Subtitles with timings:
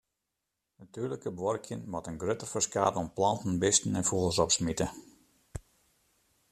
[0.83, 4.87] Natuerliker buorkjen moat in grutter ferskaat oan planten, bisten en fûgels opsmite.